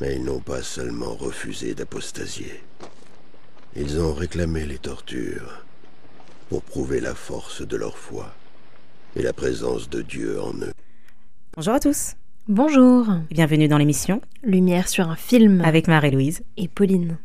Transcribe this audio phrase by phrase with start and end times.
[0.00, 2.62] Mais ils n'ont pas seulement refusé d'apostasier.
[3.76, 5.64] Ils ont réclamé les tortures
[6.48, 8.34] pour prouver la force de leur foi
[9.14, 10.72] et la présence de Dieu en eux.
[11.54, 12.14] Bonjour à tous.
[12.48, 13.06] Bonjour.
[13.30, 17.18] Bienvenue dans l'émission Lumière sur un film avec Marie-Louise et Pauline.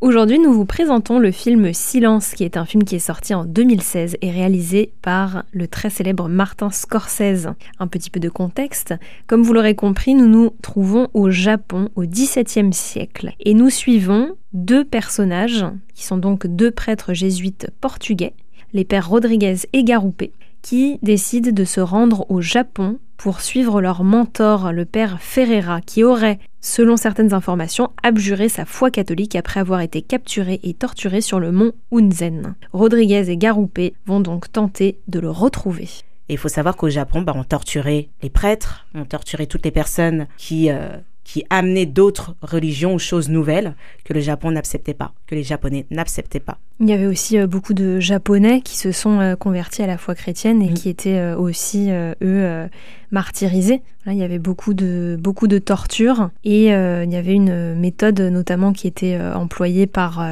[0.00, 3.44] Aujourd'hui, nous vous présentons le film Silence, qui est un film qui est sorti en
[3.44, 7.46] 2016 et réalisé par le très célèbre Martin Scorsese.
[7.78, 8.92] Un petit peu de contexte.
[9.28, 14.32] Comme vous l'aurez compris, nous nous trouvons au Japon au XVIIe siècle et nous suivons
[14.52, 18.34] deux personnages qui sont donc deux prêtres jésuites portugais,
[18.72, 24.02] les pères Rodriguez et Garoupé, qui décident de se rendre au Japon pour suivre leur
[24.02, 29.82] mentor, le père Ferreira, qui aurait, selon certaines informations, abjuré sa foi catholique après avoir
[29.82, 32.54] été capturé et torturé sur le mont Unzen.
[32.72, 35.88] Rodriguez et Garoupé vont donc tenter de le retrouver.
[36.30, 39.70] Et il faut savoir qu'au Japon, bah, on torturait les prêtres, on torturait toutes les
[39.70, 40.96] personnes qui euh,
[41.30, 45.86] qui amenait d'autres religions ou choses nouvelles que le Japon n'acceptait pas, que les Japonais
[45.92, 46.58] n'acceptaient pas.
[46.80, 49.96] Il y avait aussi euh, beaucoup de Japonais qui se sont euh, convertis à la
[49.96, 50.74] foi chrétienne et mm.
[50.74, 52.68] qui étaient euh, aussi, eux,
[53.12, 53.80] martyrisés.
[54.06, 58.20] Là, il y avait beaucoup de, beaucoup de tortures et il y avait une méthode
[58.20, 60.26] notamment qui était employée par...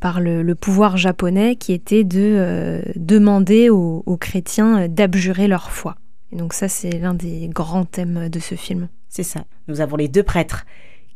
[0.00, 5.96] par le, pouvoir japonais qui était de demander aux, aux chrétiens d'abjurer leur foi.
[6.32, 8.88] Et donc ça, c'est l'un des grands thèmes de ce film.
[9.10, 9.44] C'est ça.
[9.68, 10.64] Nous avons les deux prêtres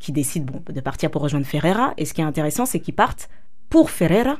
[0.01, 1.95] qui décident bon, de partir pour rejoindre Ferreira.
[1.97, 3.31] Et ce qui est intéressant, c'est qu'ils partent
[3.71, 4.39] pour Ferreira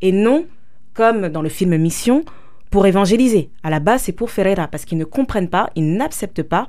[0.00, 0.46] et non,
[0.94, 2.24] comme dans le film Mission,
[2.70, 3.50] pour évangéliser.
[3.62, 6.66] À la base, c'est pour Ferreira parce qu'ils ne comprennent pas, ils n'acceptent pas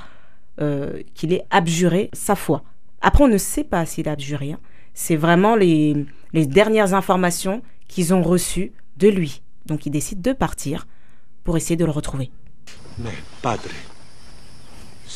[0.61, 2.63] euh, qu'il ait abjuré sa foi.
[3.01, 4.51] Après, on ne sait pas s'il a abjuré.
[4.51, 4.59] Hein.
[4.93, 9.41] C'est vraiment les, les dernières informations qu'ils ont reçues de lui.
[9.65, 10.85] Donc, ils décident de partir
[11.45, 12.29] pour essayer de le retrouver.
[12.97, 13.69] Mais, padre,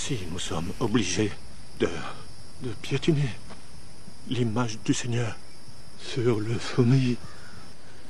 [0.06, 1.32] si nous sommes obligés
[1.80, 1.88] de,
[2.62, 3.30] de piétiner
[4.28, 5.38] l'image du Seigneur
[5.98, 7.16] sur le sommet.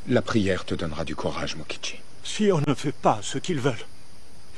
[0.08, 2.00] La prière te donnera du courage, Mokichi.
[2.24, 3.86] Si on ne fait pas ce qu'ils veulent,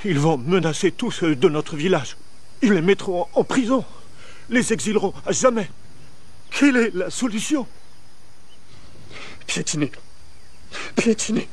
[0.05, 2.15] ils vont menacer tous ceux de notre village.
[2.61, 3.83] Ils les mettront en prison,
[4.49, 5.69] les exileront à jamais.
[6.51, 7.67] Quelle est la solution?
[9.45, 9.91] Piétiner.
[10.95, 11.49] Piétiner.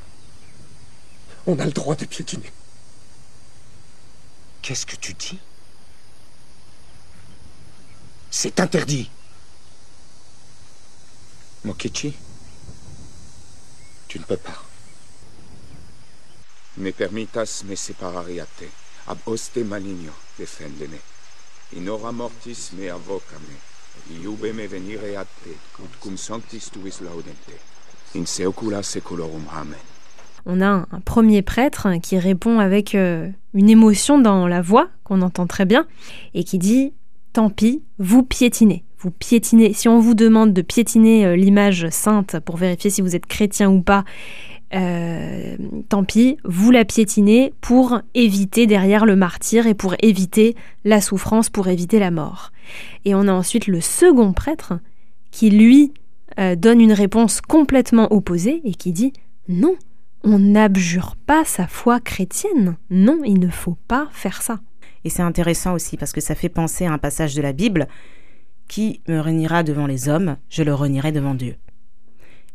[1.49, 2.53] On a le droit de piétiner.
[4.63, 5.41] Qu'est-ce que tu dis?
[8.43, 9.09] C'est interdit.
[11.65, 12.13] Mokichi,
[14.09, 14.65] tu ne peux pas.
[16.77, 18.67] Me permitas me separariate,
[19.07, 20.11] ab oste maligno
[20.41, 20.99] defendene.
[21.77, 23.55] In mortis me avocame,
[24.11, 27.61] iube me venire a te, ut cum sanctis tuis laudente.
[28.17, 29.79] In seocula seculorum amen.
[30.47, 35.23] On a un, premier prêtre qui répond avec euh, une émotion dans la voix, qu'on
[35.23, 35.87] entend très bien,
[36.35, 36.93] et qui dit
[37.33, 38.85] tant pis, vous piétinez.
[38.99, 39.73] Vous piétinez.
[39.73, 43.71] Si on vous demande de piétiner euh, l'image sainte pour vérifier si vous êtes chrétien
[43.71, 44.05] ou pas,
[44.75, 45.57] euh,
[45.89, 51.51] tant pis, vous la piétinez pour éviter derrière le martyr et pour éviter la souffrance,
[51.51, 52.53] pour éviter la mort.
[53.05, 54.75] Et on a ensuite le second prêtre
[55.31, 55.93] qui, lui,
[56.39, 59.13] euh, donne une réponse complètement opposée et qui dit
[59.49, 59.77] non,
[60.25, 62.77] on n'abjure pas sa foi chrétienne.
[62.91, 64.61] Non, il ne faut pas faire ça.
[65.05, 67.89] Et c'est intéressant aussi parce que ça fait penser à un passage de la Bible
[68.69, 71.57] qui me réunira devant les hommes, je le renierai devant Dieu.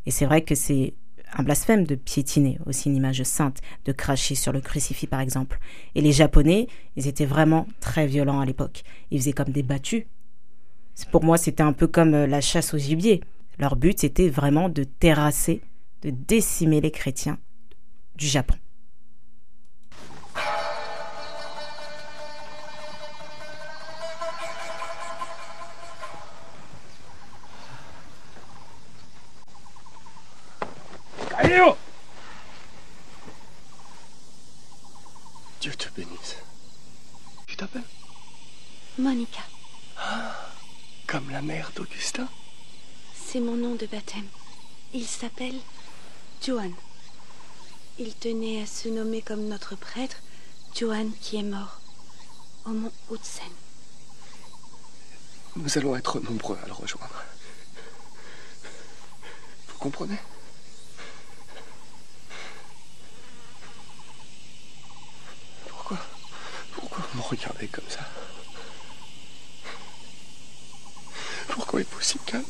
[0.05, 0.93] Et c'est vrai que c'est
[1.33, 5.59] un blasphème de piétiner aussi une image sainte, de cracher sur le crucifix par exemple.
[5.95, 8.83] Et les Japonais, ils étaient vraiment très violents à l'époque.
[9.11, 10.05] Ils faisaient comme des battus.
[11.11, 13.21] Pour moi, c'était un peu comme euh, la chasse au gibier.
[13.59, 15.61] Leur but, c'était vraiment de terrasser,
[16.01, 17.37] de décimer les chrétiens
[18.15, 18.55] du Japon.
[35.61, 36.37] Dieu te bénisse.
[37.47, 37.83] Tu t'appelles
[38.97, 39.41] Monica,
[41.07, 42.27] Comme la mère d'Augustin
[43.29, 44.27] c'est mon nom de baptême.
[44.93, 45.59] Il s'appelle
[46.41, 46.71] Johan.
[47.99, 50.17] Il tenait à se nommer comme notre prêtre,
[50.73, 51.81] Johan qui est mort,
[52.65, 53.51] au mont Hudsen.
[55.57, 57.23] Nous allons être nombreux à le rejoindre.
[59.67, 60.17] Vous comprenez
[65.67, 65.97] Pourquoi
[66.75, 68.01] Pourquoi vous me regardez comme ça
[71.49, 72.43] Pourquoi êtes-vous si calme?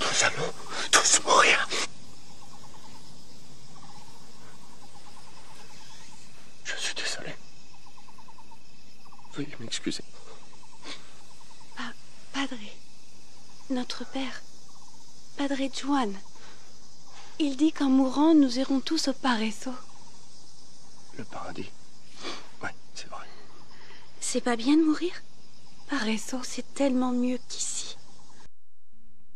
[0.00, 0.52] Nous allons
[0.90, 1.68] tous mourir.
[6.64, 7.34] Je suis désolé.
[9.34, 10.02] Veuillez m'excuser.
[11.76, 11.92] Pa-
[12.32, 12.56] Padre,
[13.70, 14.42] notre père,
[15.36, 16.14] Padre Juan.
[17.38, 19.72] Il dit qu'en mourant, nous irons tous au Pareso.
[21.18, 21.70] Le paradis.
[24.20, 25.10] C'est pas bien de mourir?
[25.88, 27.96] Pareso, c'est tellement mieux qu'ici.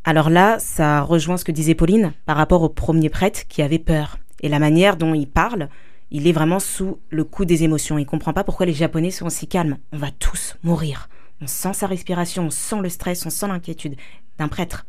[0.05, 3.79] Alors là, ça rejoint ce que disait Pauline par rapport au premier prêtre qui avait
[3.79, 4.19] peur.
[4.41, 5.69] Et la manière dont il parle,
[6.11, 7.99] il est vraiment sous le coup des émotions.
[7.99, 9.79] Il comprend pas pourquoi les Japonais sont si calmes.
[9.91, 11.09] On va tous mourir.
[11.41, 13.97] On sent sa respiration, on sent le stress, on sent l'inquiétude
[14.39, 14.87] d'un prêtre.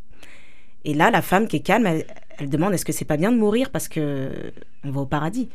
[0.83, 2.06] Et là, la femme qui est calme, elle,
[2.38, 4.51] elle demande est-ce que c'est pas bien de mourir parce que
[4.83, 5.50] on va au paradis?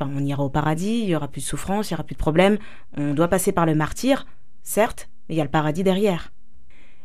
[0.00, 2.14] Enfin, on ira au paradis, il y aura plus de souffrance, il y aura plus
[2.14, 2.58] de problèmes.
[2.96, 4.26] On doit passer par le martyr,
[4.62, 6.32] certes, mais il y a le paradis derrière.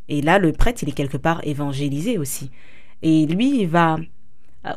[0.09, 2.51] Et là, le prêtre, il est quelque part évangélisé aussi.
[3.01, 3.97] Et lui, il va,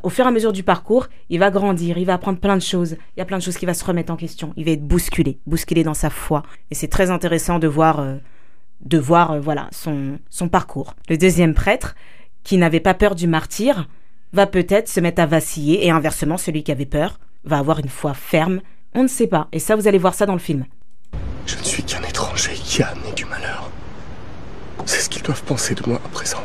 [0.03, 2.63] au fur et à mesure du parcours, il va grandir, il va apprendre plein de
[2.63, 2.97] choses.
[3.17, 4.55] Il y a plein de choses qui va se remettre en question.
[4.57, 6.43] Il va être bousculé, bousculé dans sa foi.
[6.71, 8.17] Et c'est très intéressant de voir, euh,
[8.81, 10.95] de voir, euh, voilà, son, son parcours.
[11.11, 11.95] Le deuxième prêtre,
[12.45, 13.89] qui n'avait pas peur du martyr,
[14.33, 17.89] va peut-être se mettre à vaciller et inversement, celui qui avait peur va avoir une
[17.89, 18.61] foi ferme.
[18.95, 19.49] On ne sait pas.
[19.53, 20.67] Et ça, vous allez voir ça dans le film.
[21.47, 23.71] Je ne suis qu'un étranger qui a amené du malheur.
[24.85, 26.43] C'est ce qu'ils doivent penser de moi à présent.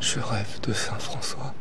[0.00, 1.54] Je rêve de Saint François.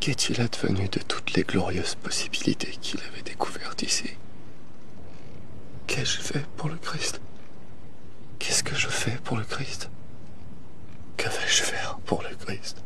[0.00, 4.10] Qu'est-il advenu de toutes les glorieuses possibilités qu'il avait découvertes ici?
[5.86, 7.20] Qu'ai-je fait pour le Christ?
[8.44, 9.88] Qu'est-ce que je fais pour le Christ?
[11.16, 12.82] Que vais-je faire pour le Christ?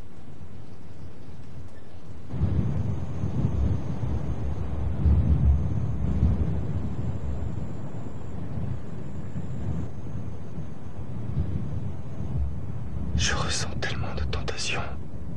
[13.16, 14.82] Je ressens tellement de tentation,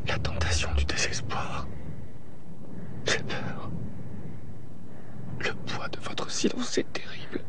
[0.05, 1.65] la tentation du désespoir.
[3.05, 3.69] J'ai peur.
[5.39, 7.41] Le poids de votre silence est terrible.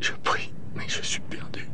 [0.00, 1.68] Je prie, mais je suis perdu.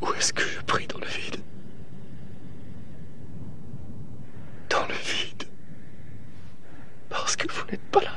[0.00, 1.40] Où est-ce que je prie dans le vide
[4.70, 5.44] Dans le vide.
[7.08, 8.12] Parce que vous n'êtes pas là.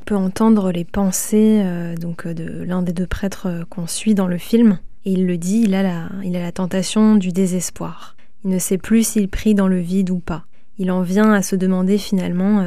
[0.00, 4.14] On entendre les pensées euh, donc euh, de l'un des deux prêtres euh, qu'on suit
[4.14, 4.78] dans le film.
[5.04, 8.16] Et il le dit, il a, la, il a la tentation du désespoir.
[8.44, 10.44] Il ne sait plus s'il prie dans le vide ou pas.
[10.78, 12.64] Il en vient à se demander finalement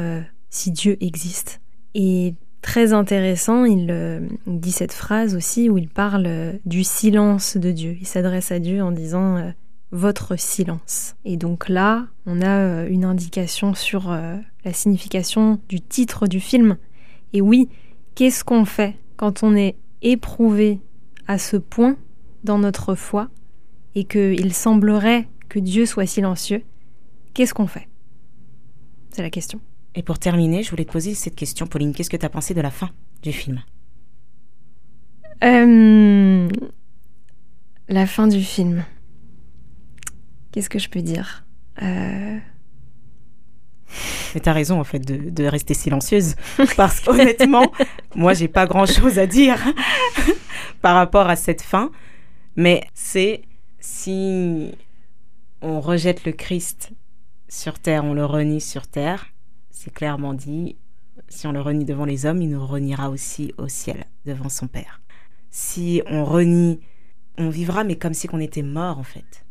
[0.50, 1.60] si Dieu existe.
[1.94, 7.96] Et très intéressant, il, dit cette phrase aussi où il parle du silence de Dieu.
[7.98, 9.52] Il s'adresse à Dieu en disant
[9.92, 11.16] votre silence.
[11.24, 16.76] Et donc là, on a une indication sur la signification du titre du film
[17.32, 17.68] Et oui,
[18.14, 20.80] qu'est-ce qu'on fait quand on est éprouvé
[21.26, 21.96] à ce point
[22.44, 23.28] dans notre foi
[23.94, 26.62] et qu'il semblerait que Dieu soit silencieux?
[27.34, 27.88] Qu'est-ce qu'on fait?
[29.10, 29.60] C'est la question.
[29.94, 31.94] Et pour terminer, je voulais te poser cette question, Pauline.
[31.94, 32.90] Qu'est-ce que tu as pensé de la fin
[33.22, 33.62] du film?
[35.44, 36.48] Euh,
[37.88, 38.84] La fin du film.
[40.52, 41.44] Qu'est-ce que je peux dire?
[41.82, 42.38] Euh,
[44.34, 46.34] Mais t'as raison en fait de, de rester silencieuse
[46.76, 47.72] parce qu'honnêtement,
[48.14, 49.58] moi j'ai pas grand chose à dire
[50.82, 51.90] par rapport à cette fin.
[52.56, 53.42] Mais c'est
[53.80, 54.72] si
[55.62, 56.92] on rejette le Christ
[57.48, 59.26] sur terre, on le renie sur terre.
[59.70, 60.76] C'est clairement dit.
[61.28, 64.68] Si on le renie devant les hommes, il nous reniera aussi au ciel devant son
[64.68, 65.00] Père.
[65.50, 66.80] Si on renie,
[67.38, 69.45] on vivra mais comme si on était mort en fait.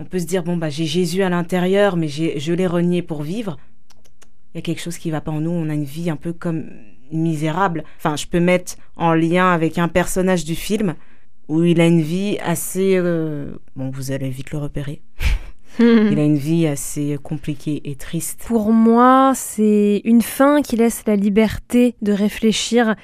[0.00, 3.22] On peut se dire bon bah j'ai Jésus à l'intérieur, mais je l'ai renié pour
[3.22, 3.58] vivre.
[4.54, 5.50] Il y a quelque chose qui va pas en nous.
[5.50, 6.70] On a une vie un peu comme
[7.12, 7.84] misérable.
[7.98, 10.94] Enfin, je peux mettre en lien avec un personnage du film
[11.48, 13.90] où il a une vie assez euh, bon.
[13.90, 15.02] Vous allez vite le repérer.
[15.80, 18.42] Il a une vie assez compliquée et triste.
[18.48, 22.96] Pour moi, c'est une fin qui laisse la liberté de réfléchir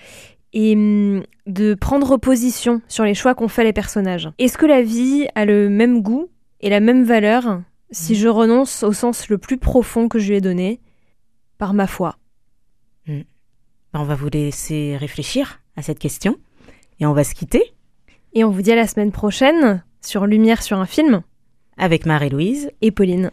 [0.53, 4.31] et hum, de prendre position sur les choix qu'ont fait les personnages.
[4.39, 6.31] Est-ce que la vie a le même goût
[6.65, 10.37] et la même valeur si je renonce au sens le plus profond que je lui
[10.37, 10.81] ai donné
[11.59, 12.17] par ma foi.
[13.07, 13.25] Ben,
[13.93, 16.39] on va vous laisser réfléchir à cette question
[16.99, 17.63] et on va se quitter.
[18.33, 21.23] Et on vous dit à la semaine prochaine sur Lumière sur un film
[21.77, 23.31] avec Marie-Louise et Pauline.